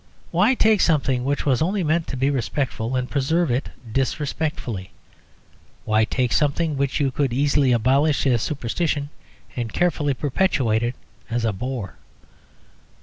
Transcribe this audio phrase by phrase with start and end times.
[0.31, 4.89] Why take something which was only meant to be respectful and preserve it disrespectfully?
[5.85, 9.11] Why take something which you could easily abolish as a superstition
[9.55, 10.95] and carefully perpetuate it
[11.29, 11.97] as a bore?